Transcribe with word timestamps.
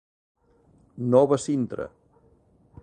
Nova 1.11 1.37
Sintra. 1.45 1.85